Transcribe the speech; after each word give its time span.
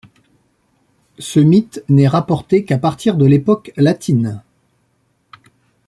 Ce 1.19 1.39
mythe 1.39 1.83
n'est 1.87 2.07
rapporté 2.07 2.65
qu'à 2.65 2.79
partir 2.79 3.17
de 3.17 3.27
l'époque 3.27 3.71
latine. 3.77 4.41